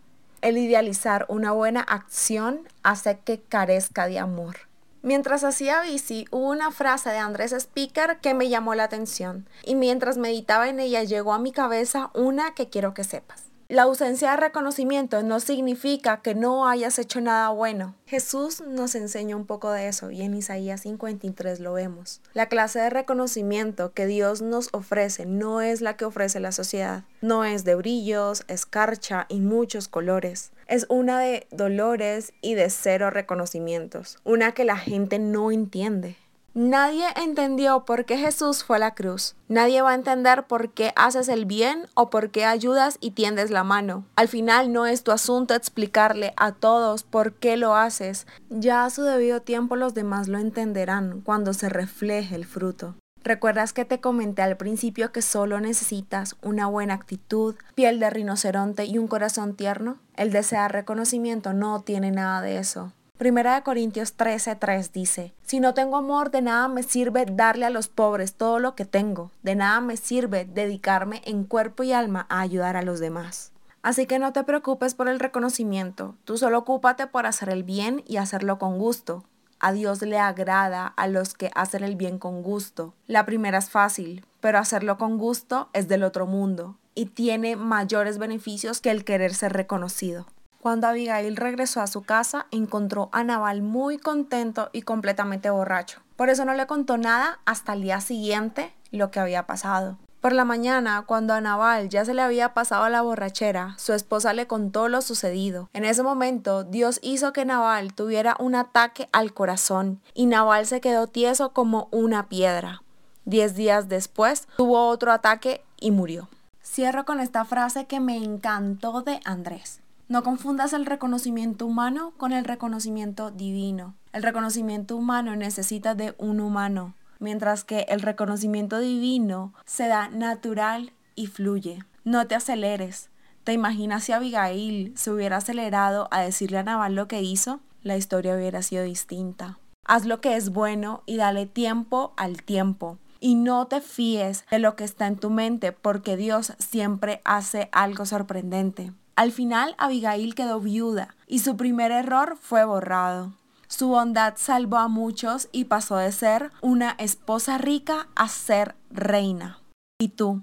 El 0.40 0.58
idealizar 0.58 1.26
una 1.28 1.52
buena 1.52 1.82
acción 1.82 2.60
hace 2.82 3.18
que 3.18 3.40
carezca 3.40 4.06
de 4.06 4.18
amor. 4.18 4.69
Mientras 5.02 5.44
hacía 5.44 5.80
bici, 5.80 6.26
hubo 6.30 6.50
una 6.50 6.70
frase 6.72 7.08
de 7.10 7.18
Andrés 7.18 7.52
Speaker 7.52 8.18
que 8.20 8.34
me 8.34 8.50
llamó 8.50 8.74
la 8.74 8.84
atención 8.84 9.48
y 9.64 9.74
mientras 9.74 10.18
meditaba 10.18 10.68
en 10.68 10.78
ella 10.78 11.02
llegó 11.04 11.32
a 11.32 11.38
mi 11.38 11.52
cabeza 11.52 12.10
una 12.14 12.54
que 12.54 12.68
quiero 12.68 12.92
que 12.92 13.04
sepas. 13.04 13.49
La 13.70 13.82
ausencia 13.82 14.32
de 14.32 14.36
reconocimiento 14.36 15.22
no 15.22 15.38
significa 15.38 16.22
que 16.22 16.34
no 16.34 16.66
hayas 16.66 16.98
hecho 16.98 17.20
nada 17.20 17.50
bueno. 17.50 17.94
Jesús 18.04 18.60
nos 18.66 18.96
enseña 18.96 19.36
un 19.36 19.46
poco 19.46 19.70
de 19.70 19.86
eso 19.86 20.10
y 20.10 20.22
en 20.22 20.34
Isaías 20.34 20.80
53 20.80 21.60
lo 21.60 21.74
vemos. 21.74 22.20
La 22.34 22.46
clase 22.46 22.80
de 22.80 22.90
reconocimiento 22.90 23.92
que 23.92 24.06
Dios 24.06 24.42
nos 24.42 24.70
ofrece 24.72 25.24
no 25.24 25.60
es 25.60 25.82
la 25.82 25.96
que 25.96 26.04
ofrece 26.04 26.40
la 26.40 26.50
sociedad. 26.50 27.04
No 27.20 27.44
es 27.44 27.62
de 27.62 27.76
brillos, 27.76 28.42
escarcha 28.48 29.26
y 29.28 29.38
muchos 29.38 29.86
colores. 29.86 30.50
Es 30.66 30.86
una 30.88 31.20
de 31.20 31.46
dolores 31.52 32.32
y 32.40 32.54
de 32.54 32.70
cero 32.70 33.10
reconocimientos. 33.10 34.18
Una 34.24 34.50
que 34.50 34.64
la 34.64 34.78
gente 34.78 35.20
no 35.20 35.52
entiende. 35.52 36.16
Nadie 36.52 37.04
entendió 37.14 37.84
por 37.84 38.04
qué 38.04 38.18
Jesús 38.18 38.64
fue 38.64 38.76
a 38.76 38.80
la 38.80 38.94
cruz. 38.96 39.36
Nadie 39.46 39.82
va 39.82 39.92
a 39.92 39.94
entender 39.94 40.48
por 40.48 40.70
qué 40.70 40.92
haces 40.96 41.28
el 41.28 41.44
bien 41.44 41.86
o 41.94 42.10
por 42.10 42.30
qué 42.30 42.44
ayudas 42.44 42.98
y 43.00 43.12
tiendes 43.12 43.52
la 43.52 43.62
mano. 43.62 44.04
Al 44.16 44.26
final 44.26 44.72
no 44.72 44.84
es 44.86 45.04
tu 45.04 45.12
asunto 45.12 45.54
explicarle 45.54 46.32
a 46.36 46.50
todos 46.50 47.04
por 47.04 47.34
qué 47.34 47.56
lo 47.56 47.76
haces. 47.76 48.26
Ya 48.48 48.84
a 48.84 48.90
su 48.90 49.02
debido 49.04 49.42
tiempo 49.42 49.76
los 49.76 49.94
demás 49.94 50.26
lo 50.26 50.38
entenderán 50.38 51.20
cuando 51.20 51.54
se 51.54 51.68
refleje 51.68 52.34
el 52.34 52.46
fruto. 52.46 52.96
¿Recuerdas 53.22 53.72
que 53.72 53.84
te 53.84 54.00
comenté 54.00 54.42
al 54.42 54.56
principio 54.56 55.12
que 55.12 55.22
solo 55.22 55.60
necesitas 55.60 56.36
una 56.42 56.66
buena 56.66 56.94
actitud, 56.94 57.54
piel 57.76 58.00
de 58.00 58.10
rinoceronte 58.10 58.86
y 58.86 58.98
un 58.98 59.06
corazón 59.06 59.54
tierno? 59.54 59.98
El 60.16 60.32
desear 60.32 60.72
reconocimiento 60.72 61.52
no 61.52 61.82
tiene 61.82 62.10
nada 62.10 62.40
de 62.40 62.58
eso. 62.58 62.92
Primera 63.20 63.54
de 63.54 63.62
Corintios 63.62 64.16
13:3 64.16 64.92
dice, 64.92 65.34
Si 65.42 65.60
no 65.60 65.74
tengo 65.74 65.98
amor, 65.98 66.30
de 66.30 66.40
nada 66.40 66.68
me 66.68 66.82
sirve 66.82 67.26
darle 67.26 67.66
a 67.66 67.70
los 67.70 67.86
pobres 67.86 68.32
todo 68.32 68.58
lo 68.58 68.74
que 68.74 68.86
tengo, 68.86 69.30
de 69.42 69.54
nada 69.54 69.82
me 69.82 69.98
sirve 69.98 70.46
dedicarme 70.46 71.20
en 71.26 71.44
cuerpo 71.44 71.82
y 71.82 71.92
alma 71.92 72.24
a 72.30 72.40
ayudar 72.40 72.78
a 72.78 72.82
los 72.82 72.98
demás. 72.98 73.52
Así 73.82 74.06
que 74.06 74.18
no 74.18 74.32
te 74.32 74.42
preocupes 74.44 74.94
por 74.94 75.06
el 75.06 75.20
reconocimiento, 75.20 76.14
tú 76.24 76.38
solo 76.38 76.60
ocúpate 76.60 77.08
por 77.08 77.26
hacer 77.26 77.50
el 77.50 77.62
bien 77.62 78.02
y 78.06 78.16
hacerlo 78.16 78.58
con 78.58 78.78
gusto. 78.78 79.22
A 79.58 79.72
Dios 79.72 80.00
le 80.00 80.18
agrada 80.18 80.86
a 80.86 81.06
los 81.06 81.34
que 81.34 81.50
hacen 81.54 81.84
el 81.84 81.96
bien 81.96 82.18
con 82.18 82.42
gusto. 82.42 82.94
La 83.06 83.26
primera 83.26 83.58
es 83.58 83.68
fácil, 83.68 84.24
pero 84.40 84.58
hacerlo 84.58 84.96
con 84.96 85.18
gusto 85.18 85.68
es 85.74 85.88
del 85.88 86.04
otro 86.04 86.24
mundo 86.24 86.78
y 86.94 87.04
tiene 87.04 87.56
mayores 87.56 88.16
beneficios 88.16 88.80
que 88.80 88.90
el 88.90 89.04
querer 89.04 89.34
ser 89.34 89.52
reconocido. 89.52 90.24
Cuando 90.60 90.88
Abigail 90.88 91.36
regresó 91.36 91.80
a 91.80 91.86
su 91.86 92.02
casa, 92.02 92.46
encontró 92.50 93.08
a 93.12 93.24
Naval 93.24 93.62
muy 93.62 93.96
contento 93.96 94.68
y 94.74 94.82
completamente 94.82 95.48
borracho. 95.48 96.00
Por 96.16 96.28
eso 96.28 96.44
no 96.44 96.52
le 96.52 96.66
contó 96.66 96.98
nada 96.98 97.40
hasta 97.46 97.72
el 97.72 97.80
día 97.80 98.02
siguiente 98.02 98.74
lo 98.90 99.10
que 99.10 99.20
había 99.20 99.46
pasado. 99.46 99.96
Por 100.20 100.34
la 100.34 100.44
mañana, 100.44 101.04
cuando 101.06 101.32
a 101.32 101.40
Naval 101.40 101.88
ya 101.88 102.04
se 102.04 102.12
le 102.12 102.20
había 102.20 102.52
pasado 102.52 102.86
la 102.90 103.00
borrachera, 103.00 103.74
su 103.78 103.94
esposa 103.94 104.34
le 104.34 104.46
contó 104.46 104.90
lo 104.90 105.00
sucedido. 105.00 105.70
En 105.72 105.86
ese 105.86 106.02
momento, 106.02 106.62
Dios 106.62 107.00
hizo 107.02 107.32
que 107.32 107.46
Naval 107.46 107.94
tuviera 107.94 108.36
un 108.38 108.54
ataque 108.54 109.08
al 109.12 109.32
corazón 109.32 110.02
y 110.12 110.26
Naval 110.26 110.66
se 110.66 110.82
quedó 110.82 111.06
tieso 111.06 111.54
como 111.54 111.88
una 111.90 112.28
piedra. 112.28 112.82
Diez 113.24 113.54
días 113.54 113.88
después, 113.88 114.46
tuvo 114.58 114.88
otro 114.88 115.10
ataque 115.10 115.64
y 115.78 115.90
murió. 115.90 116.28
Cierro 116.62 117.06
con 117.06 117.18
esta 117.18 117.46
frase 117.46 117.86
que 117.86 117.98
me 117.98 118.18
encantó 118.18 119.00
de 119.00 119.20
Andrés. 119.24 119.80
No 120.10 120.24
confundas 120.24 120.72
el 120.72 120.86
reconocimiento 120.86 121.66
humano 121.66 122.14
con 122.16 122.32
el 122.32 122.44
reconocimiento 122.44 123.30
divino. 123.30 123.94
El 124.12 124.24
reconocimiento 124.24 124.96
humano 124.96 125.36
necesita 125.36 125.94
de 125.94 126.16
un 126.18 126.40
humano, 126.40 126.94
mientras 127.20 127.62
que 127.62 127.86
el 127.88 128.02
reconocimiento 128.02 128.80
divino 128.80 129.54
se 129.66 129.86
da 129.86 130.08
natural 130.08 130.92
y 131.14 131.28
fluye. 131.28 131.84
No 132.02 132.26
te 132.26 132.34
aceleres. 132.34 133.08
¿Te 133.44 133.52
imaginas 133.52 134.02
si 134.02 134.10
Abigail 134.10 134.92
se 134.96 135.12
hubiera 135.12 135.36
acelerado 135.36 136.08
a 136.10 136.22
decirle 136.22 136.58
a 136.58 136.64
Naval 136.64 136.96
lo 136.96 137.06
que 137.06 137.22
hizo? 137.22 137.60
La 137.84 137.96
historia 137.96 138.34
hubiera 138.34 138.62
sido 138.62 138.82
distinta. 138.82 139.60
Haz 139.84 140.06
lo 140.06 140.20
que 140.20 140.34
es 140.34 140.50
bueno 140.50 141.04
y 141.06 141.18
dale 141.18 141.46
tiempo 141.46 142.14
al 142.16 142.42
tiempo. 142.42 142.98
Y 143.20 143.36
no 143.36 143.68
te 143.68 143.80
fíes 143.80 144.44
de 144.50 144.58
lo 144.58 144.74
que 144.74 144.82
está 144.82 145.06
en 145.06 145.18
tu 145.18 145.30
mente 145.30 145.70
porque 145.70 146.16
Dios 146.16 146.54
siempre 146.58 147.20
hace 147.24 147.68
algo 147.70 148.06
sorprendente. 148.06 148.92
Al 149.20 149.32
final, 149.32 149.74
Abigail 149.76 150.34
quedó 150.34 150.60
viuda 150.60 151.14
y 151.26 151.40
su 151.40 151.54
primer 151.54 151.92
error 151.92 152.38
fue 152.40 152.64
borrado. 152.64 153.34
Su 153.68 153.88
bondad 153.88 154.32
salvó 154.38 154.78
a 154.78 154.88
muchos 154.88 155.50
y 155.52 155.66
pasó 155.66 155.96
de 155.96 156.10
ser 156.10 156.50
una 156.62 156.92
esposa 156.92 157.58
rica 157.58 158.08
a 158.14 158.28
ser 158.28 158.76
reina. 158.90 159.60
¿Y 160.00 160.08
tú? 160.08 160.40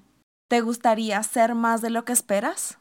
¿Te 0.47 0.61
gustaría 0.61 1.23
ser 1.23 1.55
más 1.55 1.81
de 1.81 1.89
lo 1.89 2.05
que 2.05 2.13
esperas? 2.13 2.77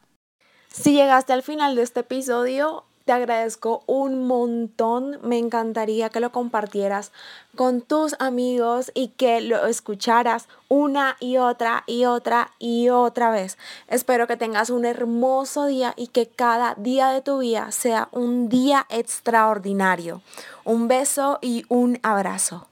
Si 0.71 0.93
llegaste 0.93 1.33
al 1.33 1.41
final 1.41 1.75
de 1.75 1.81
este 1.81 2.01
episodio, 2.01 2.85
te 3.07 3.13
agradezco 3.13 3.83
un 3.87 4.27
montón. 4.27 5.17
Me 5.23 5.37
encantaría 5.37 6.09
que 6.09 6.19
lo 6.19 6.33
compartieras 6.33 7.13
con 7.55 7.81
tus 7.81 8.15
amigos 8.19 8.91
y 8.93 9.07
que 9.07 9.39
lo 9.39 9.65
escucharas 9.65 10.49
una 10.67 11.15
y 11.21 11.37
otra 11.37 11.85
y 11.87 12.03
otra 12.03 12.51
y 12.59 12.89
otra 12.89 13.31
vez. 13.31 13.57
Espero 13.87 14.27
que 14.27 14.35
tengas 14.35 14.69
un 14.69 14.83
hermoso 14.83 15.65
día 15.67 15.93
y 15.95 16.07
que 16.07 16.27
cada 16.27 16.75
día 16.75 17.07
de 17.09 17.21
tu 17.21 17.39
vida 17.39 17.71
sea 17.71 18.09
un 18.11 18.49
día 18.49 18.85
extraordinario. 18.89 20.21
Un 20.65 20.89
beso 20.89 21.39
y 21.41 21.63
un 21.69 21.99
abrazo. 22.03 22.67